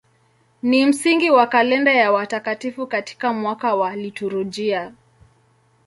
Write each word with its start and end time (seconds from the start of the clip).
Ni 0.61 0.85
msingi 0.85 1.29
wa 1.31 1.47
kalenda 1.47 1.91
ya 1.93 2.11
watakatifu 2.11 2.87
katika 2.87 3.33
mwaka 3.33 3.75
wa 3.75 3.95
liturujia. 3.95 4.93